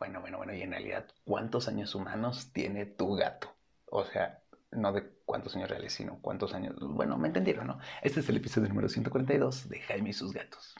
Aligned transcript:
Bueno, 0.00 0.22
bueno, 0.22 0.38
bueno, 0.38 0.54
y 0.54 0.62
en 0.62 0.70
realidad, 0.70 1.06
¿cuántos 1.24 1.68
años 1.68 1.94
humanos 1.94 2.50
tiene 2.54 2.86
tu 2.86 3.16
gato? 3.16 3.54
O 3.84 4.02
sea, 4.02 4.42
no 4.70 4.94
de 4.94 5.06
cuántos 5.26 5.54
años 5.56 5.68
reales, 5.68 5.92
sino 5.92 6.22
cuántos 6.22 6.54
años... 6.54 6.74
Bueno, 6.80 7.18
me 7.18 7.28
entendieron, 7.28 7.66
¿no? 7.66 7.78
Este 8.00 8.20
es 8.20 8.28
el 8.30 8.38
episodio 8.38 8.68
número 8.70 8.88
142 8.88 9.68
de 9.68 9.80
Jaime 9.80 10.08
y 10.08 10.12
sus 10.14 10.32
gatos. 10.32 10.74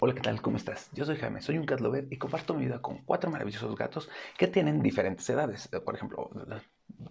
Hola, 0.00 0.14
¿qué 0.14 0.22
tal? 0.22 0.40
¿Cómo 0.40 0.56
estás? 0.56 0.90
Yo 0.94 1.04
soy 1.04 1.16
Jaime, 1.16 1.42
soy 1.42 1.58
un 1.58 1.66
cat 1.66 1.80
lover 1.80 2.08
y 2.10 2.16
comparto 2.16 2.54
mi 2.54 2.64
vida 2.64 2.80
con 2.80 3.04
cuatro 3.04 3.30
maravillosos 3.30 3.76
gatos 3.76 4.08
que 4.38 4.48
tienen 4.48 4.80
diferentes 4.80 5.28
edades. 5.28 5.68
Por 5.84 5.96
ejemplo, 5.96 6.30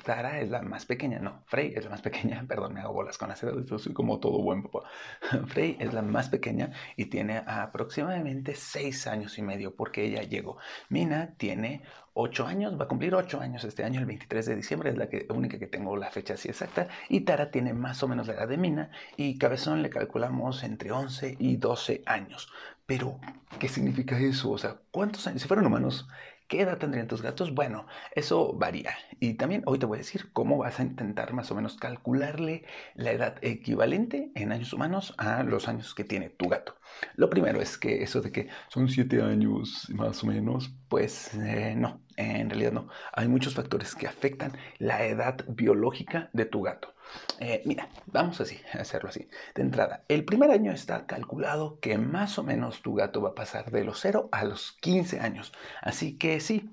Tara 0.04 0.40
es 0.40 0.50
la 0.50 0.62
más 0.62 0.86
pequeña, 0.86 1.20
no, 1.20 1.44
Frey 1.46 1.74
es 1.76 1.84
la 1.86 1.92
más 1.92 2.02
pequeña, 2.02 2.44
perdón, 2.48 2.74
me 2.74 2.82
hago 2.82 2.94
bolas 2.94 3.18
con 3.18 3.30
las 3.30 3.42
edades, 3.44 3.68
soy 3.82 3.94
como 3.94 4.20
todo 4.20 4.42
buen 4.42 4.64
papá. 4.64 4.90
Frey 5.48 5.78
es 5.80 5.94
la 5.94 6.02
más 6.02 6.30
pequeña 6.30 6.72
y 6.96 7.06
tiene 7.06 7.44
aproximadamente 7.46 8.56
seis 8.56 9.08
años 9.08 9.38
y 9.38 9.42
medio 9.42 9.76
porque 9.76 10.06
ella 10.06 10.24
llegó. 10.24 10.58
Mina 10.90 11.36
tiene 11.38 11.84
ocho 12.14 12.46
años, 12.46 12.80
va 12.80 12.86
a 12.86 12.88
cumplir 12.88 13.16
ocho 13.16 13.40
años 13.40 13.64
este 13.64 13.84
año, 13.84 14.00
el 14.00 14.06
23 14.06 14.46
de 14.46 14.56
diciembre, 14.56 14.90
es 14.92 14.98
la 14.98 15.08
única 15.34 15.58
que 15.58 15.68
tengo 15.68 15.98
la 15.98 16.12
fecha 16.12 16.36
así 16.36 16.50
exacta. 16.50 16.88
Y 17.10 17.22
Tara 17.22 17.52
tiene 17.52 17.74
más 17.74 18.04
o 18.04 18.08
menos 18.08 18.28
la 18.28 18.34
edad 18.34 18.48
de 18.48 18.58
Mina 18.58 18.92
y 19.18 19.38
Cabezón 19.38 19.82
le 19.82 19.90
calculamos 19.90 20.64
entre 20.64 20.92
11 20.92 21.38
y 21.40 21.58
12 21.58 22.04
años. 22.06 22.52
Pero, 22.86 23.20
¿qué 23.60 23.70
significa 23.70 24.20
eso? 24.20 24.52
O 24.52 24.58
sea, 24.58 24.78
¿cuántos 24.92 25.26
años? 25.28 25.42
Si 25.42 25.48
fueran 25.48 25.66
humanos, 25.66 26.08
¿Qué 26.54 26.62
edad 26.62 26.78
tendrían 26.78 27.08
tus 27.08 27.24
gatos? 27.24 27.56
Bueno, 27.56 27.88
eso 28.14 28.54
varía. 28.54 28.96
Y 29.20 29.34
también 29.34 29.64
hoy 29.66 29.80
te 29.80 29.88
voy 29.88 29.96
a 29.96 30.06
decir 30.06 30.32
cómo 30.34 30.60
vas 30.60 30.80
a 30.80 30.84
intentar 30.84 31.34
más 31.34 31.50
o 31.50 31.56
menos 31.56 31.78
calcularle 31.78 32.64
la 32.94 33.12
edad 33.12 33.38
equivalente 33.42 34.32
en 34.36 34.52
años 34.52 34.72
humanos 34.72 35.16
a 35.18 35.42
los 35.42 35.68
años 35.68 35.96
que 35.96 36.04
tiene 36.04 36.30
tu 36.30 36.50
gato. 36.50 36.76
Lo 37.16 37.32
primero 37.32 37.60
es 37.60 37.80
que 37.80 38.04
eso 38.04 38.22
de 38.22 38.32
que 38.32 38.50
son 38.68 38.88
siete 38.88 39.24
años 39.24 39.90
más 39.96 40.24
o 40.24 40.28
menos, 40.28 40.72
pues 40.90 41.34
eh, 41.34 41.74
no, 41.76 42.02
en 42.18 42.52
realidad 42.52 42.72
no. 42.72 42.88
Hay 43.14 43.28
muchos 43.28 43.56
factores 43.56 43.96
que 43.96 44.06
afectan 44.06 44.52
la 44.78 45.08
edad 45.08 45.44
biológica 45.48 46.30
de 46.34 46.46
tu 46.46 46.62
gato. 46.62 46.94
Eh, 47.40 47.62
mira, 47.66 47.90
vamos 48.06 48.40
así, 48.42 48.60
a 48.74 48.80
hacerlo 48.80 49.10
así. 49.10 49.28
De 49.56 49.62
entrada, 49.62 50.04
el 50.08 50.26
primer 50.26 50.52
año 50.52 50.72
está 50.72 51.06
calculado 51.06 51.80
que 51.80 51.98
más 51.98 52.38
o 52.40 52.44
menos 52.44 52.82
tu 52.82 52.96
gato 52.96 53.22
va 53.22 53.30
a 53.30 53.36
pasar 53.36 53.72
de 53.72 53.84
los 53.84 54.00
0 54.00 54.30
a 54.32 54.44
los 54.46 54.74
15 54.82 55.20
años. 55.20 55.52
Así 55.82 56.18
que 56.18 56.40
sí, 56.44 56.70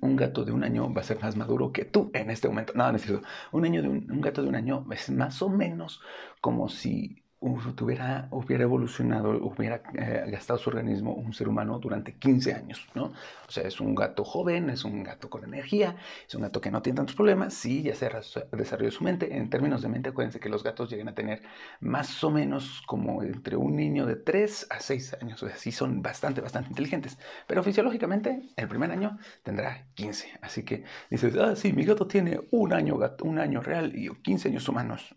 un 0.00 0.16
gato 0.16 0.44
de 0.44 0.52
un 0.52 0.64
año 0.64 0.92
va 0.92 1.00
a 1.00 1.04
ser 1.04 1.20
más 1.20 1.36
maduro 1.36 1.72
que 1.72 1.84
tú 1.84 2.10
en 2.14 2.30
este 2.30 2.48
momento. 2.48 2.72
No, 2.74 2.90
no 2.90 2.96
es 2.96 3.02
cierto. 3.02 3.26
Un, 3.52 3.64
año 3.64 3.82
de 3.82 3.88
un 3.88 4.20
gato 4.20 4.42
de 4.42 4.48
un 4.48 4.54
año 4.54 4.86
es 4.90 5.10
más 5.10 5.42
o 5.42 5.48
menos 5.48 6.00
como 6.40 6.68
si 6.68 7.22
tuviera, 7.74 8.28
hubiera 8.30 8.64
evolucionado, 8.64 9.30
hubiera 9.30 9.82
eh, 9.94 10.24
gastado 10.30 10.58
su 10.58 10.68
organismo 10.68 11.14
un 11.14 11.32
ser 11.32 11.48
humano 11.48 11.78
durante 11.78 12.14
15 12.14 12.52
años, 12.52 12.86
¿no? 12.94 13.04
O 13.48 13.50
sea, 13.50 13.64
es 13.64 13.80
un 13.80 13.94
gato 13.94 14.24
joven, 14.24 14.68
es 14.68 14.84
un 14.84 15.02
gato 15.02 15.30
con 15.30 15.44
energía, 15.44 15.96
es 16.28 16.34
un 16.34 16.42
gato 16.42 16.60
que 16.60 16.70
no 16.70 16.82
tiene 16.82 16.98
tantos 16.98 17.16
problemas, 17.16 17.54
sí, 17.54 17.82
ya 17.82 17.94
se 17.94 18.10
desarrolló 18.52 18.90
su 18.90 19.04
mente. 19.04 19.36
En 19.36 19.48
términos 19.48 19.80
de 19.80 19.88
mente, 19.88 20.10
acuérdense 20.10 20.38
que 20.38 20.50
los 20.50 20.62
gatos 20.62 20.90
llegan 20.90 21.08
a 21.08 21.14
tener 21.14 21.42
más 21.80 22.22
o 22.22 22.30
menos 22.30 22.82
como 22.86 23.22
entre 23.22 23.56
un 23.56 23.74
niño 23.74 24.04
de 24.04 24.16
3 24.16 24.66
a 24.70 24.80
6 24.80 25.16
años, 25.22 25.42
o 25.42 25.48
sea, 25.48 25.56
sí 25.56 25.72
son 25.72 26.02
bastante, 26.02 26.42
bastante 26.42 26.68
inteligentes. 26.68 27.18
Pero 27.46 27.62
fisiológicamente, 27.62 28.50
el 28.56 28.68
primer 28.68 28.90
año 28.90 29.18
tendrá 29.42 29.86
15. 29.94 30.38
Así 30.42 30.62
que 30.64 30.84
dices, 31.10 31.34
ah, 31.36 31.56
sí, 31.56 31.72
mi 31.72 31.84
gato 31.84 32.06
tiene 32.06 32.40
un 32.50 32.72
año, 32.74 32.98
gato, 32.98 33.24
un 33.24 33.38
año 33.38 33.62
real 33.62 33.92
y 33.96 34.10
15 34.10 34.48
años 34.48 34.68
humanos. 34.68 35.14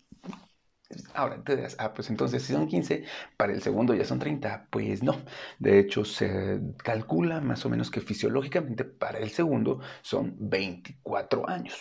Ahora, 1.14 1.44
te 1.44 1.56
dirás, 1.56 1.76
ah, 1.80 1.94
pues 1.94 2.10
entonces 2.10 2.44
si 2.44 2.54
son 2.54 2.68
15, 2.68 3.04
para 3.38 3.54
el 3.54 3.62
segundo 3.62 3.94
ya 3.94 4.06
son 4.06 4.20
30. 4.20 4.68
Pues 4.70 5.04
no. 5.04 5.16
De 5.60 5.80
hecho, 5.80 6.06
se 6.06 6.60
calcula 6.78 7.42
más 7.42 7.66
o 7.66 7.70
menos 7.70 7.92
que 7.92 8.02
fisiológicamente 8.02 8.84
para 8.86 9.20
el 9.20 9.30
segundo 9.32 9.80
son 10.02 10.36
24 10.40 11.48
años. 11.50 11.76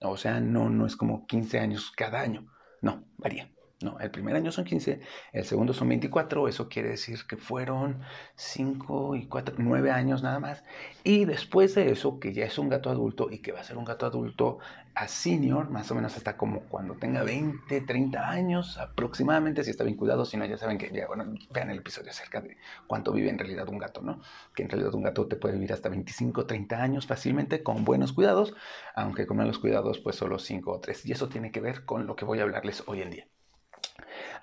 O 0.00 0.16
sea, 0.16 0.40
no, 0.40 0.70
no 0.70 0.86
es 0.86 0.96
como 0.96 1.26
15 1.26 1.58
años 1.60 1.92
cada 1.96 2.20
año. 2.20 2.46
No, 2.82 3.04
varía. 3.18 3.50
No, 3.82 3.98
el 4.00 4.10
primer 4.10 4.36
año 4.36 4.52
son 4.52 4.64
15, 4.64 5.00
el 5.32 5.44
segundo 5.44 5.72
son 5.72 5.88
24, 5.88 6.48
eso 6.48 6.68
quiere 6.68 6.90
decir 6.90 7.18
que 7.28 7.36
fueron 7.36 8.02
5 8.36 9.16
y 9.16 9.26
4, 9.26 9.56
9 9.58 9.90
años 9.90 10.22
nada 10.22 10.40
más. 10.40 10.64
Y 11.04 11.24
después 11.24 11.74
de 11.74 11.90
eso, 11.90 12.18
que 12.20 12.32
ya 12.32 12.44
es 12.44 12.58
un 12.58 12.68
gato 12.68 12.90
adulto 12.90 13.30
y 13.30 13.38
que 13.38 13.52
va 13.52 13.60
a 13.60 13.64
ser 13.64 13.76
un 13.76 13.84
gato 13.84 14.06
adulto 14.06 14.58
a 14.94 15.08
senior, 15.08 15.70
más 15.70 15.90
o 15.90 15.94
menos 15.94 16.16
hasta 16.16 16.36
como 16.36 16.60
cuando 16.68 16.94
tenga 16.96 17.22
20, 17.22 17.80
30 17.82 18.28
años 18.28 18.78
aproximadamente, 18.78 19.64
si 19.64 19.70
está 19.70 19.84
bien 19.84 19.96
cuidado, 19.96 20.24
si 20.24 20.36
no 20.36 20.44
ya 20.44 20.58
saben 20.58 20.78
que, 20.78 20.90
ya, 20.92 21.06
bueno, 21.06 21.24
vean 21.50 21.70
el 21.70 21.78
episodio 21.78 22.10
acerca 22.10 22.40
de 22.40 22.56
cuánto 22.86 23.12
vive 23.12 23.30
en 23.30 23.38
realidad 23.38 23.68
un 23.68 23.78
gato, 23.78 24.02
¿no? 24.02 24.20
Que 24.54 24.62
en 24.62 24.68
realidad 24.70 24.94
un 24.94 25.02
gato 25.02 25.26
te 25.28 25.36
puede 25.36 25.54
vivir 25.54 25.72
hasta 25.72 25.88
25, 25.88 26.46
30 26.46 26.82
años 26.82 27.06
fácilmente 27.06 27.62
con 27.62 27.84
buenos 27.84 28.12
cuidados, 28.12 28.54
aunque 28.94 29.26
con 29.26 29.38
malos 29.38 29.58
cuidados 29.58 29.98
pues 30.00 30.16
solo 30.16 30.38
5 30.38 30.72
o 30.72 30.80
3. 30.80 31.06
Y 31.06 31.12
eso 31.12 31.28
tiene 31.28 31.50
que 31.50 31.60
ver 31.60 31.84
con 31.84 32.06
lo 32.06 32.16
que 32.16 32.24
voy 32.24 32.40
a 32.40 32.42
hablarles 32.42 32.82
hoy 32.86 33.02
en 33.02 33.10
día. 33.10 33.26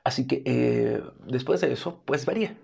Así 0.03 0.27
que 0.27 0.43
eh, 0.45 1.01
después 1.27 1.61
de 1.61 1.71
eso, 1.71 2.01
pues 2.05 2.25
varía. 2.25 2.57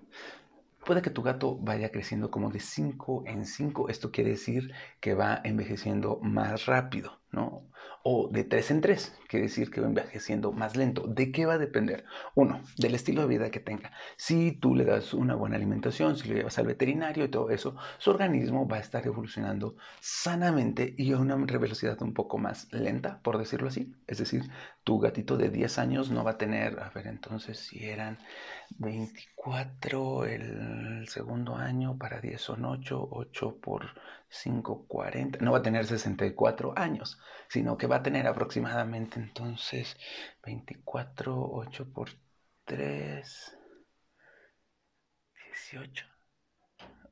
Puede 0.84 1.02
que 1.02 1.10
tu 1.10 1.22
gato 1.22 1.56
vaya 1.58 1.90
creciendo 1.90 2.30
como 2.30 2.50
de 2.50 2.60
5 2.60 3.24
en 3.26 3.44
5. 3.44 3.88
Esto 3.88 4.12
quiere 4.12 4.30
decir 4.30 4.72
que 5.00 5.14
va 5.14 5.40
envejeciendo 5.42 6.20
más 6.22 6.66
rápido, 6.66 7.20
¿no? 7.32 7.68
O 8.02 8.28
de 8.30 8.44
tres 8.44 8.70
en 8.70 8.80
tres, 8.80 9.18
quiere 9.28 9.46
decir 9.46 9.70
que 9.70 9.80
va 9.80 9.88
envejeciendo 9.88 10.52
más 10.52 10.76
lento. 10.76 11.06
¿De 11.08 11.32
qué 11.32 11.44
va 11.44 11.54
a 11.54 11.58
depender? 11.58 12.04
Uno, 12.34 12.62
del 12.76 12.94
estilo 12.94 13.22
de 13.22 13.28
vida 13.28 13.50
que 13.50 13.58
tenga. 13.58 13.90
Si 14.16 14.52
tú 14.52 14.76
le 14.76 14.84
das 14.84 15.12
una 15.12 15.34
buena 15.34 15.56
alimentación, 15.56 16.16
si 16.16 16.28
lo 16.28 16.36
llevas 16.36 16.58
al 16.58 16.66
veterinario 16.66 17.24
y 17.24 17.28
todo 17.28 17.50
eso, 17.50 17.76
su 17.98 18.10
organismo 18.10 18.68
va 18.68 18.76
a 18.76 18.80
estar 18.80 19.04
evolucionando 19.06 19.76
sanamente 20.00 20.94
y 20.96 21.12
a 21.12 21.18
una 21.18 21.34
velocidad 21.34 22.00
un 22.02 22.14
poco 22.14 22.38
más 22.38 22.72
lenta, 22.72 23.20
por 23.22 23.38
decirlo 23.38 23.68
así. 23.68 23.92
Es 24.06 24.18
decir, 24.18 24.42
tu 24.84 25.00
gatito 25.00 25.36
de 25.36 25.50
10 25.50 25.78
años 25.78 26.10
no 26.10 26.22
va 26.22 26.32
a 26.32 26.38
tener, 26.38 26.78
a 26.80 26.90
ver, 26.90 27.08
entonces 27.08 27.58
si 27.58 27.84
eran 27.84 28.18
24 28.78 30.26
el 30.26 31.08
segundo 31.08 31.56
año, 31.56 31.98
para 31.98 32.20
10 32.20 32.40
son 32.40 32.64
8, 32.64 33.08
8 33.10 33.58
por 33.60 33.86
5, 34.28 34.86
40, 34.88 35.38
no 35.40 35.52
va 35.52 35.58
a 35.58 35.62
tener 35.62 35.86
64 35.86 36.74
años, 36.76 37.18
sino 37.48 37.75
que 37.76 37.86
va 37.86 37.96
a 37.96 38.02
tener 38.02 38.26
aproximadamente 38.26 39.18
entonces 39.18 39.96
24, 40.44 41.50
8 41.52 41.92
por 41.92 42.10
3, 42.64 43.58
18, 45.52 46.06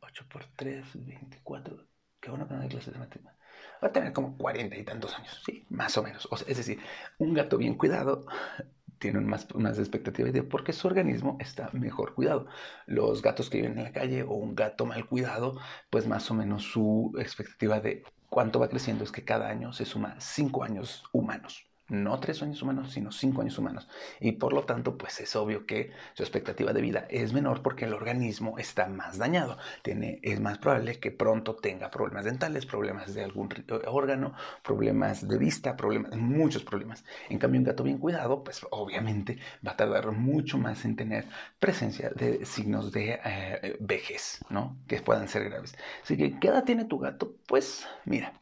8 0.01 0.25
por 0.29 0.45
3, 0.57 1.07
24, 1.07 1.87
qué 2.21 2.31
bueno 2.31 2.49
que 2.49 2.55
no 2.55 2.61
hay 2.63 2.69
clases 2.69 2.93
de 2.93 2.99
matemáticas. 2.99 3.35
Va 3.83 3.89
a 3.89 3.93
tener 3.93 4.13
como 4.13 4.37
40 4.37 4.77
y 4.77 4.85
tantos 4.85 5.15
años, 5.15 5.43
sí, 5.45 5.67
más 5.71 5.97
o 5.99 6.03
menos. 6.03 6.29
es 6.47 6.57
decir, 6.57 6.81
un 7.19 7.35
gato 7.35 7.57
bien 7.59 7.75
cuidado 7.75 8.27
tienen 8.99 9.27
más, 9.27 9.53
más 9.55 9.79
expectativa 9.79 10.31
de 10.31 10.43
porque 10.43 10.73
su 10.73 10.87
organismo 10.89 11.37
está 11.41 11.71
mejor 11.73 12.15
cuidado. 12.15 12.47
Los 12.87 13.23
gatos 13.23 13.51
que 13.51 13.59
viven 13.59 13.79
en 13.79 13.85
la 13.85 13.93
calle 13.93 14.23
o 14.23 14.33
un 14.35 14.55
gato 14.55 14.87
mal 14.87 15.07
cuidado, 15.07 15.59
pues 15.91 16.07
más 16.07 16.31
o 16.31 16.35
menos 16.35 16.63
su 16.65 17.13
expectativa 17.19 17.81
de 17.81 18.05
cuánto 18.35 18.59
va 18.59 18.69
creciendo 18.69 19.05
es 19.05 19.13
que 19.13 19.25
cada 19.25 19.49
año 19.49 19.73
se 19.73 19.85
suma 19.85 20.17
cinco 20.19 20.65
años 20.65 21.05
humanos 21.13 21.69
no 22.03 22.19
tres 22.21 22.43
años 22.43 22.61
humanos, 22.63 22.93
sino 22.93 23.13
cinco 23.13 23.43
años 23.43 23.59
humanos. 23.59 23.89
Y 24.21 24.33
por 24.33 24.53
lo 24.53 24.65
tanto, 24.65 24.97
pues 24.99 25.21
es 25.21 25.37
obvio 25.37 25.67
que 25.67 25.93
su 26.15 26.23
expectativa 26.23 26.73
de 26.73 26.81
vida 26.81 27.07
es 27.09 27.33
menor 27.33 27.63
porque 27.63 27.85
el 27.85 27.95
organismo 27.95 28.59
está 28.59 28.89
más 28.89 29.19
dañado. 29.19 29.59
Tiene, 29.83 30.19
es 30.23 30.41
más 30.41 30.59
probable 30.59 30.99
que 30.99 31.11
pronto 31.11 31.55
tenga 31.57 31.91
problemas 31.91 32.25
dentales, 32.25 32.67
problemas 32.67 33.15
de 33.15 33.25
algún 33.25 33.49
órgano, 33.87 34.35
problemas 34.63 35.27
de 35.27 35.39
vista, 35.39 35.77
problemas, 35.77 36.17
muchos 36.17 36.65
problemas. 36.65 37.05
En 37.29 37.39
cambio, 37.39 37.61
un 37.61 37.67
gato 37.67 37.83
bien 37.83 37.99
cuidado, 37.99 38.43
pues 38.43 38.67
obviamente 38.71 39.39
va 39.67 39.73
a 39.73 39.77
tardar 39.77 40.11
mucho 40.13 40.59
más 40.59 40.85
en 40.85 40.97
tener 40.97 41.27
presencia 41.59 42.11
de 42.11 42.45
signos 42.45 42.93
de 42.93 43.21
eh, 43.25 43.77
vejez, 43.81 44.41
¿no? 44.49 44.77
Que 44.87 45.01
puedan 45.01 45.29
ser 45.29 45.45
graves. 45.45 45.77
Así 46.03 46.17
que, 46.17 46.39
¿qué 46.39 46.49
edad 46.49 46.65
tiene 46.65 46.85
tu 46.85 46.99
gato? 46.99 47.35
Pues 47.47 47.87
mira, 48.05 48.33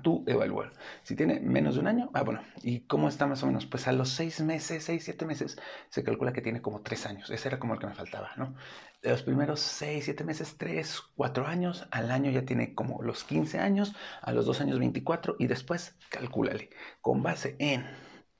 tú 0.00 0.24
evaluar. 0.26 0.72
Si 1.02 1.14
tiene 1.16 1.40
menos 1.40 1.74
de 1.74 1.80
un 1.80 1.86
año, 1.86 2.10
ah, 2.14 2.22
bueno, 2.22 2.42
¿y 2.62 2.80
cómo 2.80 3.08
está 3.08 3.26
más 3.26 3.42
o 3.42 3.46
menos? 3.46 3.66
Pues 3.66 3.86
a 3.88 3.92
los 3.92 4.08
seis 4.08 4.40
meses, 4.40 4.84
seis, 4.84 5.04
siete 5.04 5.26
meses, 5.26 5.58
se 5.90 6.02
calcula 6.02 6.32
que 6.32 6.40
tiene 6.40 6.62
como 6.62 6.82
tres 6.82 7.06
años. 7.06 7.30
Ese 7.30 7.48
era 7.48 7.58
como 7.58 7.74
el 7.74 7.80
que 7.80 7.86
me 7.86 7.94
faltaba, 7.94 8.30
¿no? 8.36 8.54
De 9.02 9.10
los 9.10 9.22
primeros 9.22 9.60
seis, 9.60 10.04
siete 10.04 10.24
meses, 10.24 10.56
tres, 10.56 11.00
cuatro 11.14 11.46
años, 11.46 11.86
al 11.90 12.10
año 12.10 12.30
ya 12.30 12.44
tiene 12.44 12.74
como 12.74 13.02
los 13.02 13.24
15 13.24 13.58
años, 13.58 13.94
a 14.20 14.32
los 14.32 14.46
dos 14.46 14.60
años 14.60 14.78
24 14.78 15.36
y 15.38 15.46
después 15.46 15.96
calcúlale, 16.10 16.70
con 17.00 17.22
base 17.22 17.56
en 17.58 17.84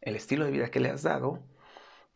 el 0.01 0.17
estilo 0.17 0.45
de 0.45 0.51
vida 0.51 0.71
que 0.71 0.81
le 0.81 0.91
has 0.91 1.03
dado, 1.03 1.43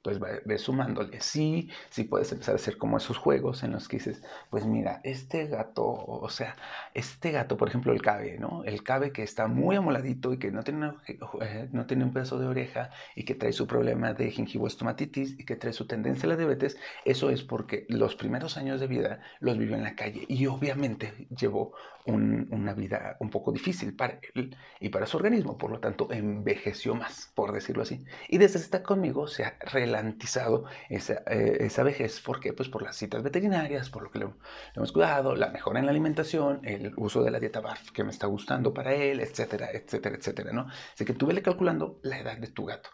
pues 0.06 0.20
ves 0.44 0.62
sumándole. 0.62 1.20
Sí, 1.20 1.68
sí 1.90 2.04
puedes 2.04 2.30
empezar 2.30 2.54
a 2.54 2.56
hacer 2.56 2.78
como 2.78 2.96
esos 2.96 3.18
juegos 3.18 3.64
en 3.64 3.72
los 3.72 3.88
que 3.88 3.96
dices, 3.96 4.22
pues 4.50 4.64
mira, 4.64 5.00
este 5.02 5.48
gato, 5.48 5.84
o 5.84 6.28
sea, 6.28 6.54
este 6.94 7.32
gato, 7.32 7.56
por 7.56 7.66
ejemplo, 7.66 7.92
el 7.92 8.00
cabe, 8.02 8.38
¿no? 8.38 8.62
El 8.62 8.84
cabe 8.84 9.10
que 9.10 9.24
está 9.24 9.48
muy 9.48 9.74
amoladito 9.74 10.32
y 10.32 10.38
que 10.38 10.52
no 10.52 10.62
tiene, 10.62 10.92
eh, 11.08 11.68
no 11.72 11.86
tiene 11.86 12.04
un 12.04 12.12
pedazo 12.12 12.38
de 12.38 12.46
oreja 12.46 12.90
y 13.16 13.24
que 13.24 13.34
trae 13.34 13.52
su 13.52 13.66
problema 13.66 14.12
de 14.12 14.30
gingivoestomatitis 14.30 15.40
y 15.40 15.44
que 15.44 15.56
trae 15.56 15.72
su 15.72 15.88
tendencia 15.88 16.26
a 16.26 16.30
la 16.30 16.36
diabetes, 16.36 16.78
eso 17.04 17.30
es 17.30 17.42
porque 17.42 17.84
los 17.88 18.14
primeros 18.14 18.56
años 18.56 18.78
de 18.78 18.86
vida 18.86 19.20
los 19.40 19.58
vivió 19.58 19.74
en 19.74 19.82
la 19.82 19.96
calle 19.96 20.24
y 20.28 20.46
obviamente 20.46 21.26
llevó 21.36 21.74
una 22.06 22.72
vida 22.74 23.16
un 23.20 23.30
poco 23.30 23.50
difícil 23.50 23.96
para 23.96 24.20
él 24.34 24.56
y 24.78 24.90
para 24.90 25.06
su 25.06 25.16
organismo, 25.16 25.58
por 25.58 25.70
lo 25.70 25.80
tanto 25.80 26.12
envejeció 26.12 26.94
más, 26.94 27.32
por 27.34 27.52
decirlo 27.52 27.82
así. 27.82 28.04
Y 28.28 28.38
desde 28.38 28.58
que 28.60 28.64
está 28.64 28.82
conmigo 28.82 29.26
se 29.26 29.44
ha 29.44 29.58
relantizado 29.96 30.64
esa, 30.88 31.22
eh, 31.26 31.58
esa 31.60 31.82
vejez, 31.82 32.20
¿por 32.20 32.40
qué? 32.40 32.52
Pues 32.52 32.68
por 32.68 32.82
las 32.82 32.96
citas 32.96 33.22
veterinarias, 33.22 33.90
por 33.90 34.02
lo 34.02 34.10
que 34.10 34.18
le, 34.20 34.28
hemos 34.74 34.92
cuidado, 34.92 35.34
la 35.34 35.50
mejora 35.50 35.80
en 35.80 35.86
la 35.86 35.90
alimentación, 35.90 36.60
el 36.64 36.92
uso 36.96 37.22
de 37.22 37.30
la 37.30 37.40
dieta 37.40 37.60
BARF 37.60 37.90
que 37.92 38.04
me 38.04 38.10
está 38.10 38.26
gustando 38.26 38.72
para 38.72 38.94
él, 38.94 39.20
etcétera, 39.20 39.70
etcétera, 39.72 40.16
etcétera, 40.16 40.52
¿no? 40.52 40.66
Así 40.94 41.04
que 41.04 41.14
tú 41.14 41.26
vele 41.26 41.42
calculando 41.42 41.98
la 42.02 42.18
edad 42.18 42.38
de 42.38 42.48
tu 42.48 42.64
gato 42.64 42.90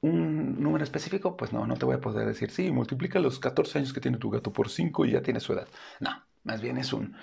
un 0.00 0.62
número 0.62 0.84
específico, 0.84 1.34
pues 1.34 1.54
no, 1.54 1.66
no 1.66 1.76
te 1.76 1.86
voy 1.86 1.94
a 1.94 2.00
poder 2.00 2.26
decir, 2.26 2.50
sí, 2.50 2.70
multiplica 2.70 3.18
los 3.20 3.38
14 3.38 3.78
años 3.78 3.94
que 3.94 4.02
tiene 4.02 4.18
tu 4.18 4.28
gato 4.28 4.52
por 4.52 4.68
5 4.68 5.06
y 5.06 5.12
ya 5.12 5.22
tiene 5.22 5.40
su 5.40 5.54
edad. 5.54 5.66
No, 5.98 6.10
más 6.42 6.60
bien 6.60 6.76
es 6.76 6.92
un, 6.92 7.16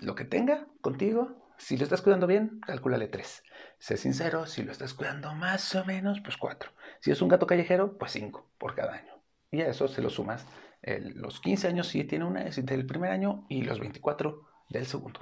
lo 0.00 0.14
que 0.14 0.24
tenga 0.24 0.66
contigo, 0.80 1.41
si 1.62 1.76
lo 1.76 1.84
estás 1.84 2.02
cuidando 2.02 2.26
bien, 2.26 2.60
calcúlale 2.60 3.06
3. 3.06 3.44
Sé 3.78 3.96
sincero, 3.96 4.46
si 4.46 4.64
lo 4.64 4.72
estás 4.72 4.94
cuidando 4.94 5.32
más 5.34 5.74
o 5.76 5.84
menos, 5.84 6.20
pues 6.20 6.36
4. 6.36 6.72
Si 7.00 7.12
es 7.12 7.22
un 7.22 7.28
gato 7.28 7.46
callejero, 7.46 7.96
pues 7.98 8.12
5 8.12 8.50
por 8.58 8.74
cada 8.74 8.94
año. 8.94 9.22
Y 9.50 9.60
a 9.60 9.68
eso 9.68 9.86
se 9.86 10.02
lo 10.02 10.10
sumas 10.10 10.44
los 10.82 11.40
15 11.40 11.68
años 11.68 11.86
si 11.86 12.02
tiene 12.02 12.24
una 12.24 12.42
del 12.42 12.86
primer 12.86 13.12
año 13.12 13.46
y 13.48 13.62
los 13.62 13.78
24 13.78 14.42
del 14.68 14.86
segundo. 14.86 15.20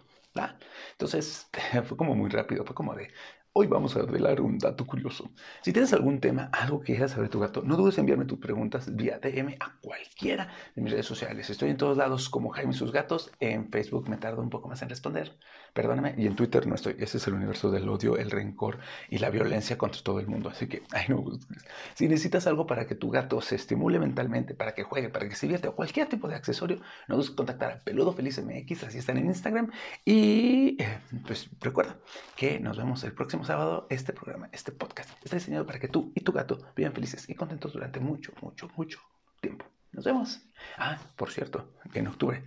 Entonces 0.93 1.49
fue 1.85 1.97
como 1.97 2.15
muy 2.15 2.31
rápido, 2.31 2.65
fue 2.65 2.75
como 2.75 2.95
de, 2.95 3.13
Hoy 3.53 3.67
vamos 3.67 3.97
a 3.97 4.03
revelar 4.03 4.41
un 4.41 4.59
dato 4.59 4.87
curioso. 4.87 5.29
Si 5.63 5.73
tienes 5.73 5.93
algún 5.93 6.21
tema, 6.21 6.51
algo 6.53 6.79
que 6.79 6.93
quieras 6.93 7.11
saber 7.11 7.27
de 7.27 7.33
tu 7.33 7.41
gato, 7.41 7.63
no 7.63 7.77
dudes 7.77 7.99
en 7.99 8.03
enviarme 8.03 8.25
tus 8.25 8.39
preguntas 8.39 8.95
vía 8.95 9.19
DM 9.19 9.57
a 9.59 9.77
cualquiera 9.81 10.55
de 10.77 10.83
mis 10.83 10.93
redes 10.93 11.07
sociales. 11.07 11.51
Estoy 11.51 11.71
en 11.71 11.77
todos 11.77 11.97
lados 11.97 12.29
como 12.29 12.51
Jaime 12.51 12.71
y 12.71 12.77
sus 12.77 12.93
gatos. 12.93 13.33
En 13.41 13.69
Facebook 13.69 14.09
me 14.09 14.19
tardo 14.19 14.41
un 14.41 14.51
poco 14.51 14.69
más 14.69 14.83
en 14.83 14.89
responder, 14.89 15.37
perdóname. 15.73 16.15
Y 16.17 16.29
en 16.29 16.37
Twitter 16.37 16.65
no 16.69 16.77
estoy. 16.77 16.95
Ese 17.01 17.17
es 17.17 17.27
el 17.27 17.35
universo 17.35 17.73
del 17.73 17.89
odio, 17.89 18.17
el 18.17 18.31
rencor 18.31 18.79
y 19.09 19.19
la 19.19 19.31
violencia 19.31 19.77
contra 19.77 20.01
todo 20.01 20.21
el 20.21 20.29
mundo. 20.29 20.49
Así 20.49 20.69
que, 20.69 20.85
ay 20.93 21.07
no. 21.09 21.25
Si 21.95 22.07
necesitas 22.07 22.47
algo 22.47 22.69
para 22.69 22.87
que 22.87 22.95
tu 22.95 23.11
gato 23.11 23.41
se 23.41 23.57
estimule 23.57 23.99
mentalmente, 23.99 24.55
para 24.55 24.77
que 24.77 24.85
juegue, 24.85 25.09
para 25.09 25.29
que 25.29 25.35
se 25.35 25.47
divierta 25.47 25.71
o 25.71 25.75
cualquier 25.75 26.09
tipo 26.09 26.29
de 26.29 26.37
accesorio, 26.37 26.81
no 27.09 27.17
dudes 27.17 27.31
en 27.31 27.35
contactar 27.35 27.73
a 27.73 27.79
Peludo 27.81 28.13
Feliz 28.13 28.41
MX, 28.41 28.85
así 28.85 28.99
están 28.99 29.17
en 29.17 29.27
Instagram. 29.27 29.73
Y 30.05 30.81
eh, 30.81 31.01
pues 31.27 31.51
recuerda 31.61 31.97
que 32.37 32.61
nos 32.61 32.79
vemos 32.79 33.03
el 33.03 33.13
próximo 33.13 33.40
sábado 33.45 33.87
este 33.91 34.13
programa, 34.13 34.49
este 34.53 34.73
podcast, 34.73 35.11
está 35.25 35.37
diseñado 35.37 35.67
para 35.67 35.79
que 35.79 35.89
tú 35.89 36.13
y 36.15 36.21
tu 36.21 36.33
gato 36.33 36.59
vivan 36.77 36.93
felices 36.93 37.29
y 37.29 37.35
contentos 37.35 37.73
durante 37.73 38.01
mucho, 38.01 38.33
mucho, 38.41 38.69
mucho 38.77 39.01
tiempo. 39.41 39.65
Nos 39.93 40.05
vemos. 40.05 40.41
Ah, 40.79 40.99
por 41.17 41.31
cierto, 41.31 41.75
en 41.95 42.07
octubre, 42.07 42.45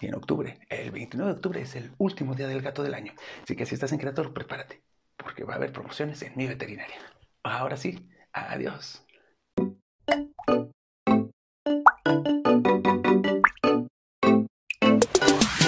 en 0.00 0.14
octubre, 0.14 0.60
el 0.68 0.90
29 0.90 1.32
de 1.32 1.36
octubre 1.36 1.60
es 1.60 1.74
el 1.76 1.92
último 1.98 2.34
día 2.34 2.46
del 2.46 2.62
gato 2.62 2.82
del 2.82 2.94
año. 2.94 3.12
Así 3.42 3.56
que 3.56 3.66
si 3.66 3.74
estás 3.74 3.92
en 3.92 3.98
Creator, 3.98 4.32
prepárate, 4.32 4.82
porque 5.16 5.44
va 5.44 5.54
a 5.54 5.56
haber 5.56 5.72
promociones 5.72 6.22
en 6.22 6.32
mi 6.36 6.46
veterinaria. 6.46 6.96
Ahora 7.42 7.76
sí, 7.76 8.08
adiós. 8.32 9.04